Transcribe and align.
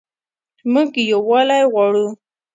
موږ 0.71 0.91
یووالی 1.11 1.61
غواړو 1.73 2.07